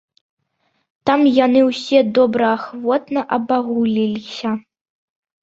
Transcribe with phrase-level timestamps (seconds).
[1.09, 4.57] Там яны ўсе добраахвотна абагуліліся.